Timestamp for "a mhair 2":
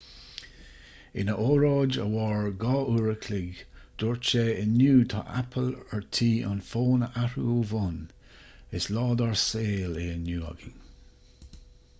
2.03-2.71